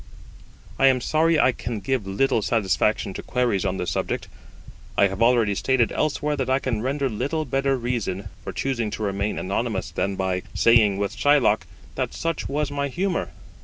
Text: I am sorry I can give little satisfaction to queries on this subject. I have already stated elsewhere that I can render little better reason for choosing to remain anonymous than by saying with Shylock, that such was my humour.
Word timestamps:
I 0.79 0.87
am 0.87 0.99
sorry 0.99 1.39
I 1.39 1.51
can 1.51 1.79
give 1.79 2.07
little 2.07 2.41
satisfaction 2.41 3.13
to 3.13 3.21
queries 3.21 3.63
on 3.65 3.77
this 3.77 3.91
subject. 3.91 4.27
I 4.97 5.05
have 5.09 5.21
already 5.21 5.53
stated 5.53 5.91
elsewhere 5.91 6.35
that 6.37 6.49
I 6.49 6.57
can 6.57 6.81
render 6.81 7.07
little 7.07 7.45
better 7.45 7.77
reason 7.77 8.29
for 8.43 8.51
choosing 8.51 8.89
to 8.97 9.03
remain 9.03 9.37
anonymous 9.37 9.91
than 9.91 10.15
by 10.15 10.41
saying 10.55 10.97
with 10.97 11.15
Shylock, 11.15 11.67
that 11.93 12.15
such 12.15 12.49
was 12.49 12.71
my 12.71 12.87
humour. 12.87 13.29